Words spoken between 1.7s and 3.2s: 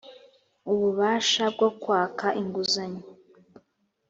kwaka inguzanyo